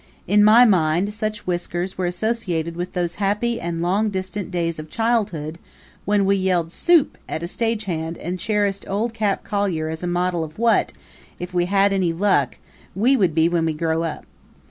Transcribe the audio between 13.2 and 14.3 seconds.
be when we grew up.